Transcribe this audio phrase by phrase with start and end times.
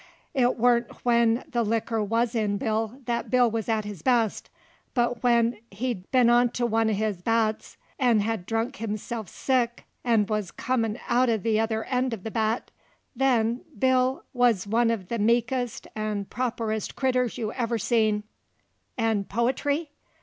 [0.33, 4.49] It warn't when the likker wuz in Bill that Bill wuz at his best,
[4.95, 9.29] but when he hed been on to one uv his bats 'nd had drunk himself
[9.29, 12.71] sick 'nd wuz comin' out uv the other end of the bat,
[13.15, 18.23] then Bill wuz one uv the meekest 'nd properest critters you ever seen.
[18.97, 19.89] An' po'try?